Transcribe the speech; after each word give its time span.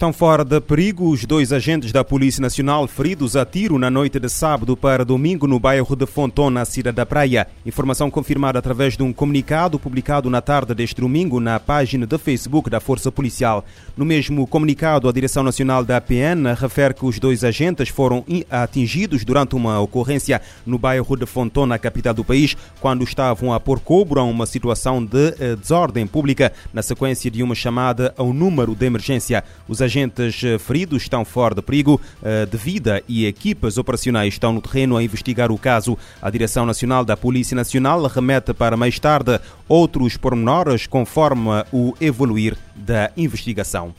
Estão 0.00 0.14
fora 0.14 0.46
de 0.46 0.58
perigo 0.62 1.10
os 1.10 1.26
dois 1.26 1.52
agentes 1.52 1.92
da 1.92 2.02
Polícia 2.02 2.40
Nacional 2.40 2.88
feridos 2.88 3.36
a 3.36 3.44
tiro 3.44 3.78
na 3.78 3.90
noite 3.90 4.18
de 4.18 4.30
sábado 4.30 4.74
para 4.74 5.04
domingo 5.04 5.46
no 5.46 5.60
bairro 5.60 5.94
de 5.94 6.06
Fontona, 6.06 6.60
na 6.60 6.64
cidade 6.64 6.96
da 6.96 7.04
Praia. 7.04 7.46
Informação 7.66 8.10
confirmada 8.10 8.58
através 8.58 8.96
de 8.96 9.02
um 9.02 9.12
comunicado 9.12 9.78
publicado 9.78 10.30
na 10.30 10.40
tarde 10.40 10.74
deste 10.74 11.02
domingo 11.02 11.38
na 11.38 11.60
página 11.60 12.06
de 12.06 12.16
Facebook 12.16 12.70
da 12.70 12.80
Força 12.80 13.12
Policial. 13.12 13.62
No 13.94 14.06
mesmo 14.06 14.46
comunicado, 14.46 15.06
a 15.06 15.12
Direção 15.12 15.42
Nacional 15.42 15.84
da 15.84 15.98
APN 15.98 16.54
refere 16.56 16.94
que 16.94 17.04
os 17.04 17.18
dois 17.18 17.44
agentes 17.44 17.90
foram 17.90 18.24
atingidos 18.48 19.22
durante 19.22 19.54
uma 19.54 19.80
ocorrência 19.80 20.40
no 20.64 20.78
bairro 20.78 21.14
de 21.14 21.26
Fontona, 21.26 21.78
capital 21.78 22.14
do 22.14 22.24
país, 22.24 22.56
quando 22.80 23.04
estavam 23.04 23.52
a 23.52 23.60
pôr 23.60 23.78
cobro 23.78 24.18
a 24.18 24.24
uma 24.24 24.46
situação 24.46 25.04
de 25.04 25.34
eh, 25.38 25.56
desordem 25.56 26.06
pública 26.06 26.54
na 26.72 26.80
sequência 26.80 27.30
de 27.30 27.42
uma 27.42 27.54
chamada 27.54 28.14
ao 28.16 28.32
número 28.32 28.74
de 28.74 28.86
emergência. 28.86 29.44
Os 29.68 29.82
agentes 29.90 30.42
eh, 30.44 30.56
feridos 30.56 31.02
estão 31.02 31.24
fora 31.24 31.54
de 31.54 31.60
perigo 31.60 32.00
eh, 32.22 32.46
de 32.46 32.56
vida 32.56 33.02
e 33.08 33.26
equipas 33.26 33.76
operacionais 33.76 34.34
estão 34.34 34.52
no 34.52 34.60
terreno 34.60 34.96
a 34.96 35.02
investigar 35.02 35.50
o 35.50 35.58
caso. 35.58 35.98
A 36.22 36.30
Direção 36.30 36.64
Nacional 36.64 37.04
da 37.04 37.16
Polícia 37.16 37.56
Nacional 37.56 38.06
remete 38.06 38.54
para 38.54 38.76
mais 38.76 38.98
tarde 39.00 39.40
outros 39.68 40.16
pormenores 40.16 40.86
conforme 40.86 41.50
o 41.72 41.94
evoluir 42.00 42.56
da 42.76 43.10
investigação. 43.16 43.92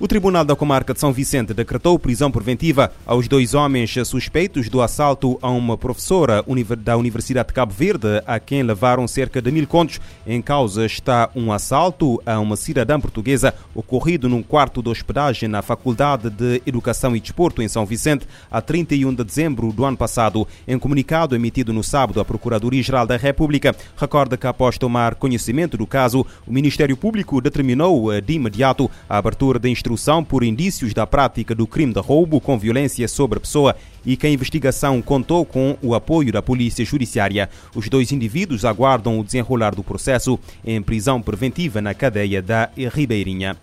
O 0.00 0.08
Tribunal 0.08 0.44
da 0.44 0.56
Comarca 0.56 0.92
de 0.92 0.98
São 0.98 1.12
Vicente 1.12 1.54
decretou 1.54 1.96
prisão 2.00 2.28
preventiva 2.28 2.90
aos 3.06 3.28
dois 3.28 3.54
homens 3.54 3.94
suspeitos 4.04 4.68
do 4.68 4.82
assalto 4.82 5.38
a 5.40 5.48
uma 5.48 5.78
professora 5.78 6.44
da 6.78 6.96
Universidade 6.96 7.48
de 7.48 7.54
Cabo 7.54 7.72
Verde, 7.72 8.20
a 8.26 8.40
quem 8.40 8.64
levaram 8.64 9.06
cerca 9.06 9.40
de 9.40 9.52
mil 9.52 9.68
contos. 9.68 10.00
Em 10.26 10.42
causa 10.42 10.84
está 10.84 11.30
um 11.32 11.52
assalto 11.52 12.20
a 12.26 12.40
uma 12.40 12.56
cidadã 12.56 12.98
portuguesa 12.98 13.54
ocorrido 13.72 14.28
num 14.28 14.42
quarto 14.42 14.82
de 14.82 14.88
hospedagem 14.88 15.48
na 15.48 15.62
Faculdade 15.62 16.28
de 16.28 16.60
Educação 16.66 17.14
e 17.14 17.20
Desporto 17.20 17.62
em 17.62 17.68
São 17.68 17.86
Vicente, 17.86 18.26
a 18.50 18.60
31 18.60 19.14
de 19.14 19.22
dezembro 19.22 19.72
do 19.72 19.84
ano 19.84 19.96
passado. 19.96 20.46
Em 20.66 20.76
comunicado 20.76 21.36
emitido 21.36 21.72
no 21.72 21.84
sábado, 21.84 22.18
a 22.18 22.24
Procuradoria-Geral 22.24 23.06
da 23.06 23.16
República 23.16 23.72
recorda 23.96 24.36
que, 24.36 24.48
após 24.48 24.76
tomar 24.76 25.14
conhecimento 25.14 25.76
do 25.78 25.86
caso, 25.86 26.26
o 26.44 26.52
Ministério 26.52 26.96
Público 26.96 27.40
determinou 27.40 28.20
de 28.20 28.32
imediato 28.32 28.90
a 29.08 29.18
abertura 29.18 29.60
de 29.60 29.70
instrução 29.84 30.24
por 30.24 30.42
indícios 30.42 30.94
da 30.94 31.06
prática 31.06 31.54
do 31.54 31.66
crime 31.66 31.92
de 31.92 32.00
roubo 32.00 32.40
com 32.40 32.58
violência 32.58 33.06
sobre 33.06 33.36
a 33.36 33.40
pessoa 33.40 33.76
e 34.04 34.16
que 34.16 34.26
a 34.26 34.30
investigação 34.30 35.02
contou 35.02 35.44
com 35.44 35.76
o 35.82 35.94
apoio 35.94 36.32
da 36.32 36.40
Polícia 36.40 36.82
Judiciária. 36.86 37.50
Os 37.74 37.86
dois 37.90 38.10
indivíduos 38.10 38.64
aguardam 38.64 39.20
o 39.20 39.24
desenrolar 39.24 39.74
do 39.74 39.84
processo 39.84 40.40
em 40.64 40.80
prisão 40.80 41.20
preventiva 41.20 41.82
na 41.82 41.92
cadeia 41.92 42.40
da 42.40 42.70
Ribeirinha. 42.94 43.58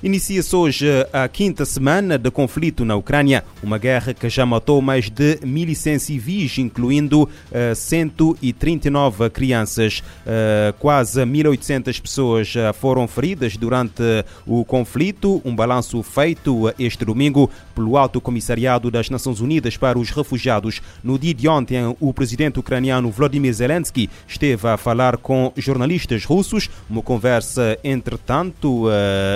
Inicia-se 0.00 0.54
hoje 0.54 0.86
a 1.12 1.26
quinta 1.26 1.64
semana 1.64 2.16
de 2.16 2.30
conflito 2.30 2.84
na 2.84 2.94
Ucrânia, 2.94 3.42
uma 3.60 3.78
guerra 3.78 4.14
que 4.14 4.28
já 4.28 4.46
matou 4.46 4.80
mais 4.80 5.10
de 5.10 5.38
1.100 5.38 5.98
civis, 5.98 6.58
incluindo 6.58 7.24
uh, 7.24 7.74
139 7.74 9.28
crianças. 9.30 10.00
Uh, 10.24 10.72
quase 10.78 11.20
1.800 11.20 12.00
pessoas 12.00 12.54
uh, 12.54 12.72
foram 12.74 13.08
feridas 13.08 13.56
durante 13.56 14.04
o 14.46 14.64
conflito, 14.64 15.42
um 15.44 15.56
balanço 15.56 16.00
feito 16.04 16.72
este 16.78 17.04
domingo 17.04 17.50
pelo 17.74 17.96
Alto 17.96 18.20
Comissariado 18.20 18.92
das 18.92 19.10
Nações 19.10 19.40
Unidas 19.40 19.76
para 19.76 19.98
os 19.98 20.10
Refugiados. 20.10 20.80
No 21.02 21.18
dia 21.18 21.34
de 21.34 21.48
ontem, 21.48 21.96
o 21.98 22.14
presidente 22.14 22.60
ucraniano 22.60 23.10
Vladimir 23.10 23.52
Zelensky 23.52 24.08
esteve 24.28 24.68
a 24.68 24.76
falar 24.76 25.16
com 25.16 25.52
jornalistas 25.56 26.24
russos, 26.24 26.70
uma 26.88 27.02
conversa, 27.02 27.76
entretanto, 27.82 28.86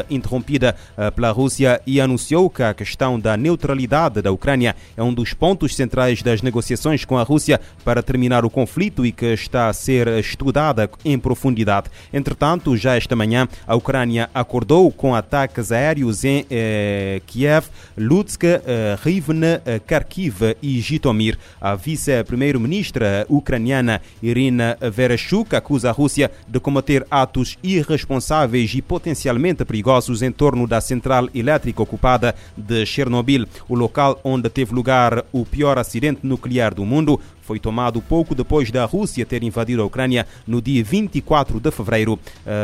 interrompida 0.09 0.52
interrompida 0.52 0.52
eh, 0.57 1.11
pela 1.11 1.31
Rússia 1.31 1.81
e 1.87 2.01
anunciou 2.01 2.51
que 2.51 2.63
a 2.63 2.75
questão 2.75 3.19
da 3.19 3.37
neutralidade 3.37 4.21
da 4.21 4.33
Ucrânia 4.33 4.77
é 4.97 5.03
um 5.03 5.15
dos 5.15 5.33
pontos 5.33 5.75
centrais 5.75 6.23
das 6.23 6.43
negociações 6.43 7.05
com 7.05 7.19
a 7.19 7.23
Rússia 7.23 7.61
para 7.85 8.03
terminar 8.03 8.45
o 8.45 8.51
conflito 8.51 9.05
e 9.07 9.13
que 9.13 9.27
está 9.27 9.69
a 9.69 9.73
ser 9.73 10.09
estudada 10.19 10.91
em 11.05 11.19
profundidade. 11.19 11.91
Entretanto, 12.13 12.77
já 12.77 12.97
esta 12.97 13.17
manhã, 13.17 13.49
a 13.67 13.75
Ucrânia 13.75 14.29
acordou 14.35 14.91
com 14.91 15.15
ataques 15.15 15.73
aéreos 15.73 16.25
em 16.25 16.47
eh, 16.51 17.21
Kiev, 17.27 17.67
Lutsk, 17.97 18.45
eh, 18.45 18.99
Rivne, 19.03 19.61
eh, 19.65 19.81
Kharkiv 19.87 20.57
e 20.63 20.81
Jitomir. 20.81 21.39
A 21.61 21.75
vice-primeira-ministra 21.75 23.27
ucraniana 23.29 24.01
Irina 24.23 24.77
Vereshchuk 24.81 25.55
acusa 25.55 25.91
a 25.91 25.93
Rússia 25.93 26.31
de 26.49 26.61
cometer 26.61 27.07
atos 27.11 27.59
irresponsáveis 27.63 28.75
e 28.75 28.83
potencialmente 28.83 29.65
perigosos 29.65 30.23
em 30.23 30.33
torno 30.42 30.66
da 30.66 30.80
central 30.80 31.28
elétrica 31.32 31.84
ocupada 31.84 32.34
de 32.56 32.84
Chernobyl, 32.84 33.47
o 33.69 33.76
local 33.76 34.19
onde 34.25 34.50
teve 34.50 34.75
lugar 34.75 35.25
o 35.30 35.47
pior 35.47 35.78
acidente 35.78 36.26
nuclear 36.26 36.75
do 36.75 36.84
mundo. 36.84 37.20
Foi 37.42 37.60
tomado 37.60 38.03
pouco 38.03 38.34
depois 38.34 38.69
da 38.69 38.84
Rússia 38.84 39.25
ter 39.25 39.44
invadido 39.44 39.82
a 39.82 39.84
Ucrânia 39.84 40.26
no 40.44 40.60
dia 40.60 40.82
24 40.82 41.60
de 41.60 41.70
fevereiro. 41.70 42.19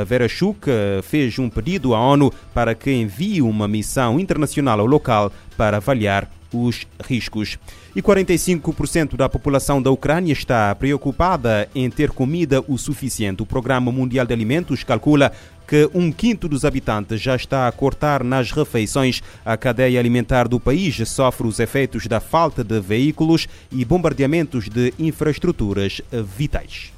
Verashchuk 0.05 0.69
eh, 0.69 1.01
fez 1.05 1.39
um 1.39 1.49
pedido 1.49 1.95
à 1.95 2.01
ONU 2.01 2.33
para 2.53 2.75
que 2.75 2.91
envie 2.91 3.43
uma 3.43 3.69
missão 3.69 4.19
internacional 4.19 4.81
ao 4.81 4.87
local 4.87 5.31
para 5.57 5.77
avaliar 5.77 6.29
os 6.53 6.87
riscos. 7.05 7.59
E 7.95 8.03
45% 8.03 9.17
da 9.17 9.29
população 9.29 9.81
da 9.83 9.91
Ucrânia 9.91 10.33
está 10.33 10.75
preocupada 10.75 11.69
em 11.75 11.91
ter 11.91 12.11
comida 12.11 12.63
o 12.67 12.79
suficiente. 12.79 13.43
O 13.43 13.47
Programa 13.47 13.91
Mundial 13.91 14.27
de 14.27 14.33
Alimentos 14.33 14.85
calcula 14.85 15.33
que 15.67 15.89
um 15.93 16.11
quinto 16.11 16.49
dos 16.49 16.65
habitantes 16.65 17.21
já 17.21 17.37
está 17.37 17.69
a 17.69 17.73
cortar 17.73 18.25
nas 18.25 18.51
refeições. 18.51 19.23
A 19.45 19.57
cadeia 19.57 20.01
alimentar 20.01 20.49
do 20.49 20.59
país 20.59 20.97
sofre 21.09 21.47
os 21.47 21.61
efeitos 21.61 22.07
da 22.07 22.21
falta 22.21 22.65
de 22.65 22.81
veículos 22.81 23.47
e 23.71 23.85
bombardeamentos 23.85 24.69
de 24.69 24.95
infraestruturas 24.99 26.01
vitais. 26.37 26.98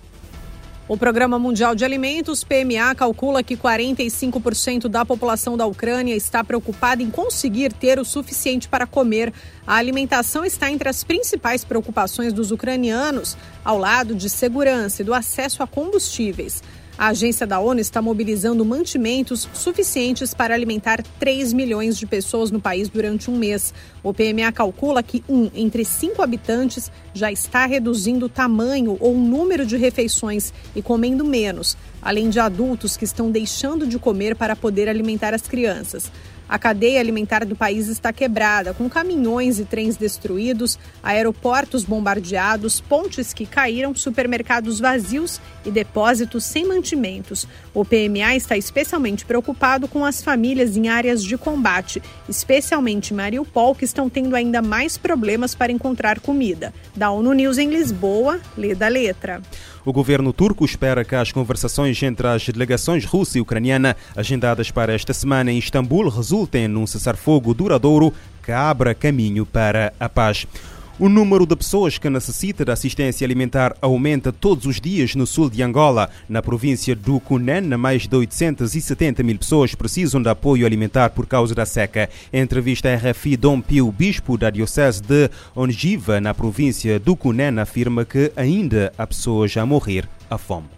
O 0.91 0.97
Programa 0.97 1.39
Mundial 1.39 1.77
de 1.77 1.85
Alimentos, 1.85 2.43
PMA, 2.43 2.93
calcula 2.97 3.45
que 3.45 3.57
45% 3.57 4.89
da 4.89 5.05
população 5.05 5.57
da 5.57 5.65
Ucrânia 5.65 6.17
está 6.17 6.43
preocupada 6.43 7.01
em 7.01 7.09
conseguir 7.09 7.73
ter 7.73 8.01
o 8.01 8.05
suficiente 8.05 8.69
para 8.69 8.89
comer. 8.89 9.33
A 9.65 9.77
alimentação 9.77 10.45
está 10.45 10.69
entre 10.69 10.89
as 10.89 11.05
principais 11.05 11.63
preocupações 11.63 12.33
dos 12.33 12.51
ucranianos, 12.51 13.37
ao 13.65 13.79
lado 13.79 14.17
de 14.17 14.29
segurança 14.29 15.03
e 15.03 15.05
do 15.05 15.15
acesso 15.15 15.63
a 15.63 15.67
combustíveis. 15.69 16.61
A 17.01 17.09
agência 17.09 17.47
da 17.47 17.59
ONU 17.59 17.81
está 17.81 18.03
mobilizando 18.03 18.63
mantimentos 18.63 19.49
suficientes 19.55 20.35
para 20.35 20.53
alimentar 20.53 21.03
3 21.19 21.55
milhões 21.55 21.97
de 21.97 22.05
pessoas 22.05 22.51
no 22.51 22.61
país 22.61 22.91
durante 22.91 23.31
um 23.31 23.39
mês. 23.39 23.73
O 24.03 24.13
PMA 24.13 24.53
calcula 24.53 25.03
que 25.03 25.25
um 25.27 25.51
entre 25.55 25.83
cinco 25.83 26.21
habitantes 26.21 26.93
já 27.15 27.33
está 27.33 27.65
reduzindo 27.65 28.27
o 28.27 28.29
tamanho 28.29 28.99
ou 29.01 29.15
o 29.15 29.19
número 29.19 29.65
de 29.65 29.79
refeições 29.79 30.53
e 30.77 30.83
comendo 30.83 31.25
menos, 31.25 31.75
além 32.03 32.29
de 32.29 32.39
adultos 32.39 32.99
que 32.99 33.05
estão 33.07 33.31
deixando 33.31 33.87
de 33.87 33.99
comer 33.99 34.37
para 34.37 34.55
poder 34.55 34.87
alimentar 34.87 35.33
as 35.33 35.49
crianças. 35.49 36.13
A 36.51 36.59
cadeia 36.59 36.99
alimentar 36.99 37.47
do 37.47 37.55
país 37.55 37.87
está 37.87 38.13
quebrada, 38.13 38.75
com 38.75 38.91
caminhões 38.91 39.61
e 39.61 39.65
trens 39.65 39.97
destruídos, 39.97 40.81
aeroportos 41.01 41.85
bombardeados, 41.85 42.81
pontes 42.81 43.33
que 43.33 43.47
caíram, 43.47 43.95
supermercados 43.95 44.81
vazios 44.81 45.41
e 45.65 45.71
depósitos 45.71 46.43
sem 46.43 46.67
mantimentos. 46.67 47.47
O 47.73 47.85
PMA 47.85 48.35
está 48.35 48.57
especialmente 48.57 49.25
preocupado 49.25 49.87
com 49.87 50.05
as 50.05 50.25
famílias 50.25 50.77
em 50.77 50.89
áreas 50.89 51.23
de 51.23 51.39
combate, 51.39 52.03
especialmente 52.29 53.15
Mariupol, 53.15 53.73
que 53.73 53.85
estão 53.85 54.11
tendo 54.11 54.35
ainda 54.35 54.61
mais 54.61 54.99
problemas 54.99 55.55
para 55.55 55.71
encontrar 55.71 56.19
comida. 56.19 56.75
Da 56.97 57.13
ONU 57.13 57.33
News 57.33 57.59
em 57.59 57.71
Lisboa, 57.71 58.41
lê 58.59 58.75
da 58.75 58.89
letra. 58.89 59.41
O 59.85 59.93
governo 59.93 60.33
turco 60.33 60.65
espera 60.65 61.05
que 61.05 61.15
as 61.15 61.33
conversações 61.33 62.03
entre 62.03 62.27
as 62.27 62.47
delegações 62.47 63.05
russa 63.05 63.39
e 63.39 63.41
ucraniana, 63.41 63.97
agendadas 64.15 64.71
para 64.71 64.93
esta 64.93 65.15
semana 65.15 65.51
em 65.51 65.59
Istambul, 65.59 66.09
resultem 66.09 66.69
num 66.69 66.87
cessar-fogo 66.87 67.55
duradouro 67.55 68.13
que 68.43 68.53
abra 68.53 68.95
caminho 68.95 69.47
para 69.47 69.93
a 69.99 70.09
paz. 70.09 70.47
O 71.01 71.09
número 71.09 71.47
de 71.47 71.57
pessoas 71.57 71.97
que 71.97 72.11
necessita 72.11 72.63
de 72.63 72.71
assistência 72.71 73.25
alimentar 73.25 73.75
aumenta 73.81 74.31
todos 74.31 74.67
os 74.67 74.79
dias 74.79 75.15
no 75.15 75.27
sul 75.27 75.49
de 75.49 75.63
Angola. 75.63 76.11
Na 76.29 76.43
província 76.43 76.95
do 76.95 77.19
Cunene, 77.19 77.75
mais 77.75 78.07
de 78.07 78.15
870 78.15 79.23
mil 79.23 79.39
pessoas 79.39 79.75
precisam 79.75 80.21
de 80.21 80.29
apoio 80.29 80.67
alimentar 80.67 81.09
por 81.09 81.27
causa 81.27 81.55
da 81.55 81.65
seca. 81.65 82.11
Em 82.31 82.43
entrevista 82.43 82.91
à 82.91 82.97
RFI, 82.97 83.39
Dom 83.39 83.63
Pio, 83.63 83.91
bispo 83.91 84.37
da 84.37 84.51
diocese 84.51 85.01
de 85.01 85.31
Ongiva, 85.57 86.21
na 86.21 86.35
província 86.35 87.01
do 87.01 87.17
Cunene, 87.17 87.61
afirma 87.61 88.05
que 88.05 88.31
ainda 88.37 88.93
há 88.99 89.07
pessoas 89.07 89.57
a 89.57 89.65
morrer 89.65 90.07
à 90.29 90.37
fome. 90.37 90.69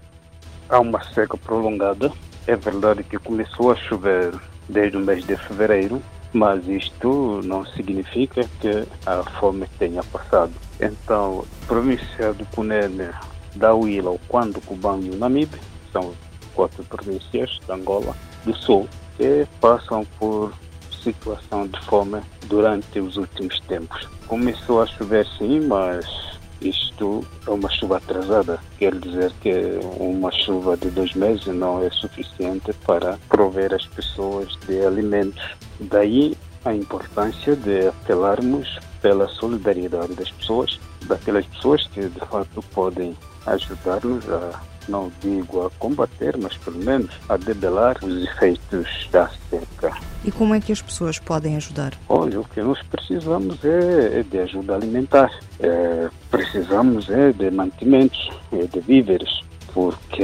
Há 0.69 0.79
uma 0.79 1.03
seca 1.13 1.37
prolongada. 1.37 2.13
É 2.47 2.55
verdade 2.55 3.03
que 3.03 3.19
começou 3.19 3.73
a 3.73 3.75
chover 3.75 4.33
desde 4.69 4.97
o 4.97 5.01
mês 5.01 5.25
de 5.25 5.37
fevereiro, 5.37 6.01
mas 6.33 6.67
isto 6.67 7.41
não 7.45 7.65
significa 7.67 8.49
que 8.61 8.87
a 9.07 9.23
fome 9.39 9.67
tenha 9.79 10.03
passado. 10.05 10.53
Então, 10.81 11.45
província 11.67 12.33
do 12.33 12.45
Cunene, 12.47 13.09
da 13.55 13.75
Huila, 13.75 14.11
o 14.11 14.21
Quando, 14.29 14.61
Cubango 14.63 15.07
e 15.07 15.11
o 15.11 15.17
Namibe 15.17 15.59
são 15.93 16.13
quatro 16.55 16.83
províncias 16.85 17.59
de 17.65 17.73
Angola 17.73 18.17
do 18.45 18.55
Sul 18.57 18.89
que 19.17 19.47
passam 19.61 20.05
por 20.19 20.53
situação 21.03 21.67
de 21.67 21.79
fome 21.81 22.21
durante 22.47 23.01
os 23.01 23.17
últimos 23.17 23.59
tempos. 23.61 24.09
Começou 24.27 24.83
a 24.83 24.87
chover 24.87 25.27
sim, 25.39 25.61
mas 25.61 26.32
isto 26.69 27.25
é 27.47 27.51
uma 27.51 27.71
chuva 27.71 27.97
atrasada. 27.97 28.59
Quer 28.79 28.95
dizer 28.99 29.33
que 29.41 29.53
uma 29.99 30.31
chuva 30.31 30.77
de 30.77 30.91
dois 30.91 31.13
meses 31.15 31.47
não 31.47 31.85
é 31.85 31.91
suficiente 31.91 32.73
para 32.87 33.19
prover 33.29 33.75
as 33.75 33.87
pessoas 33.87 34.49
de 34.67 34.85
alimentos. 34.85 35.43
Daí 35.81 36.37
a 36.65 36.75
importância 36.75 37.57
de 37.57 37.89
apelarmos 37.89 38.79
pela 39.01 39.29
solidariedade 39.29 40.15
das 40.15 40.31
pessoas, 40.31 40.79
daquelas 41.07 41.45
pessoas 41.47 41.87
que 41.89 42.09
de 42.09 42.21
fato 42.21 42.63
podem 42.73 43.17
ajudar-nos 43.47 44.29
a 44.31 44.61
não 44.89 45.11
digo 45.21 45.67
a 45.67 45.71
combater, 45.71 46.37
mas 46.37 46.57
pelo 46.57 46.79
menos 46.79 47.11
a 47.29 47.37
debelar 47.37 47.97
os 48.03 48.25
efeitos 48.25 49.09
da 49.11 49.31
seca. 49.51 49.97
E 50.25 50.31
como 50.31 50.55
é 50.55 50.61
que 50.61 50.73
as 50.73 50.81
pessoas 50.81 51.19
podem 51.19 51.57
ajudar? 51.57 51.95
Olha, 52.09 52.41
o 52.41 52.45
que 52.45 52.61
nós 52.61 52.81
precisamos 52.83 53.65
é, 53.65 54.21
é 54.21 54.23
de 54.23 54.39
ajuda 54.39 54.75
alimentar. 54.75 55.31
É, 55.59 56.09
precisamos 56.31 57.11
é 57.11 57.33
de 57.33 57.51
mantimentos, 57.51 58.31
é 58.53 58.67
de 58.67 58.81
víveres, 58.81 59.43
porque 59.75 60.23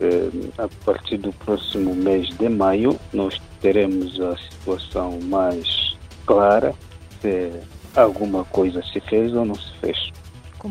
é, 0.00 0.28
a 0.58 0.68
partir 0.84 1.18
do 1.18 1.32
próximo 1.32 1.94
mês 1.94 2.28
de 2.36 2.48
maio 2.48 2.98
nós 3.12 3.40
teremos 3.60 4.20
a 4.20 4.36
situação 4.36 5.18
mais 5.22 5.96
clara 6.26 6.74
se 7.20 7.52
alguma 7.94 8.44
coisa 8.46 8.82
se 8.92 9.00
fez 9.00 9.34
ou 9.34 9.44
não 9.44 9.54
se 9.54 9.72
fez. 9.80 10.12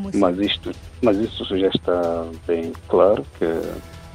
Assim? 0.10 0.20
Mas 0.20 0.40
isto, 0.40 0.76
mas 1.02 1.18
isso 1.18 1.46
já 1.58 1.68
está 1.68 2.26
bem 2.48 2.72
claro 2.88 3.26
que 3.38 3.46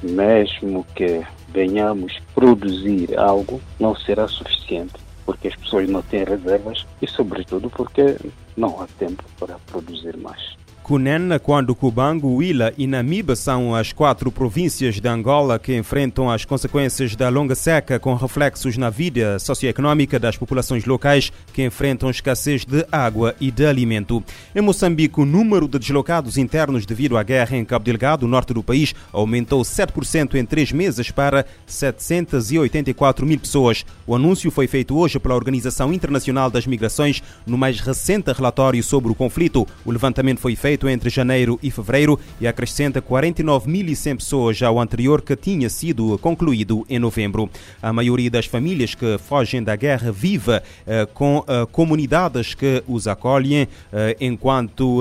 mesmo 0.07 0.85
que 0.95 1.25
venhamos 1.49 2.13
produzir 2.35 3.19
algo, 3.19 3.61
não 3.81 3.95
será 3.97 4.29
suficiente, 4.29 4.95
porque 5.25 5.49
as 5.49 5.57
pessoas 5.57 5.89
não 5.89 6.03
têm 6.03 6.25
reservas 6.25 6.85
e, 7.01 7.09
sobretudo, 7.09 7.71
porque 7.71 8.17
não 8.57 8.81
há 8.81 8.87
tempo 8.99 9.25
para 9.39 9.59
produzir 9.67 10.17
mais. 10.17 10.66
Cunene, 10.87 11.41
quando 11.41 11.75
Cubango, 11.75 12.37
Huila 12.37 12.73
e 12.79 12.87
Namibe 12.87 13.35
são 13.35 13.75
as 13.75 13.93
quatro 13.93 14.31
províncias 14.31 15.01
de 15.01 15.09
Angola 15.09 15.59
que 15.59 15.77
enfrentam 15.77 16.31
as 16.31 16.45
consequências 16.45 17.17
da 17.17 17.29
longa 17.29 17.57
seca 17.57 17.99
com 17.99 18.15
reflexos 18.15 18.77
na 18.77 18.89
vida 18.89 19.37
socioeconômica 19.41 20.17
das 20.17 20.37
populações 20.37 20.85
locais 20.85 21.33
que 21.53 21.65
enfrentam 21.65 22.09
escassez 22.09 22.65
de 22.65 22.87
água 22.93 23.35
e 23.41 23.51
de 23.51 23.67
alimento. 23.67 24.23
Em 24.55 24.61
Moçambique, 24.61 25.21
o 25.21 25.25
número 25.25 25.67
de 25.67 25.77
deslocados 25.81 26.39
internos 26.39 26.87
devido 26.87 27.17
à 27.17 27.25
guerra 27.25 27.57
em 27.57 27.65
Cabo 27.65 27.85
Delgado, 27.85 28.29
norte 28.29 28.55
do 28.55 28.63
país, 28.63 28.95
aumentou 29.13 29.63
7% 29.63 30.37
em 30.37 30.47
três 30.47 30.71
meses 30.71 31.11
para 31.11 31.45
784 31.67 33.27
mil 33.27 33.41
pessoas. 33.41 33.85
O 34.07 34.15
anúncio 34.15 34.53
foi 34.53 34.69
feito 34.69 34.97
hoje 34.97 35.19
pela 35.19 35.35
Organização 35.35 35.93
Internacional 35.93 36.49
das 36.49 36.65
Migrações 36.65 37.25
no 37.45 37.59
mais 37.59 37.81
recente 37.81 38.31
relatório 38.31 38.85
sobre 38.85 39.11
o 39.11 39.17
conflito. 39.17 39.67
O 39.85 39.91
levantamento 39.91 40.39
foi 40.39 40.55
feito 40.55 40.76
feito 40.77 40.89
entre 40.91 41.09
janeiro 41.09 41.59
e 41.63 41.71
fevereiro 41.71 42.21
e 42.39 42.47
acrescenta 42.47 43.01
49.100 43.01 44.17
pessoas 44.17 44.63
ao 44.63 44.79
anterior 44.79 45.23
que 45.23 45.35
tinha 45.35 45.71
sido 45.71 46.19
concluído 46.19 46.85
em 46.91 46.99
novembro. 46.99 47.49
A 47.83 47.93
maioria 47.95 48.31
das 48.31 48.45
famílias 48.45 48.95
que 48.95 49.17
fogem 49.17 49.63
da 49.63 49.75
guerra 49.75 50.13
vive 50.13 50.61
eh, 50.87 51.09
com 51.15 51.43
eh, 51.49 51.67
comunidades 51.73 52.53
que 52.53 52.83
os 52.87 53.09
acolhem, 53.09 53.67
eh, 53.91 54.17
enquanto 54.21 55.01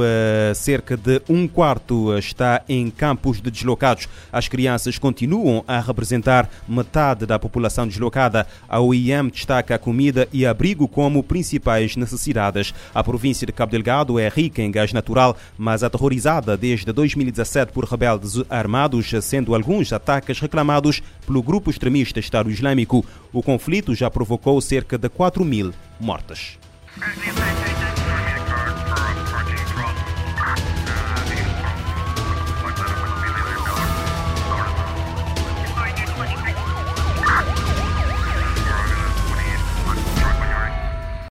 cerca 0.54 0.96
de 0.96 1.22
um 1.28 1.48
quarto 1.48 2.18
está 2.18 2.62
em 2.70 2.90
campos 2.90 3.42
de 3.42 3.52
deslocados. 3.52 4.08
As 4.32 4.48
crianças 4.48 4.98
continuam 4.98 5.64
a 5.68 5.80
representar 5.80 6.50
metade 6.68 7.26
da 7.26 7.38
população 7.38 7.88
deslocada. 7.88 8.48
A 8.70 8.80
OIM 8.80 9.30
destaca 9.30 9.76
a 9.76 9.80
comida 9.80 10.28
e 10.32 10.46
abrigo 10.46 10.88
como 10.88 11.24
principais 11.24 11.96
necessidades. 11.96 12.74
A 12.94 13.04
província 13.04 13.46
de 13.46 13.52
Cabo 13.52 13.72
Delgado 13.72 14.20
é 14.20 14.30
rica 14.30 14.62
em 14.62 14.72
gás 14.72 14.94
natural, 14.94 15.36
mas 15.66 15.82
aterrorizada 15.82 16.56
desde 16.56 16.94
2017 16.94 17.72
por 17.72 17.86
rebeldes 17.86 18.36
armados, 18.52 19.10
sendo 19.24 19.56
alguns 19.56 19.92
ataques 19.92 20.40
reclamados 20.40 21.02
pelo 21.26 21.42
grupo 21.42 21.72
extremista 21.72 22.20
Estado 22.20 22.52
Islâmico. 22.52 23.04
O 23.34 23.42
conflito 23.42 23.96
já 23.96 24.08
provocou 24.12 24.62
cerca 24.62 24.96
de 24.96 25.10
4 25.10 25.44
mil 25.44 25.74
mortes. 26.00 26.60